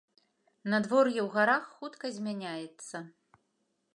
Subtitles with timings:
[0.73, 2.97] Надвор'е ў гарах хутка змяняецца.